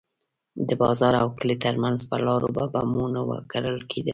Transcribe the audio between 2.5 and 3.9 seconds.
به بمونه کرل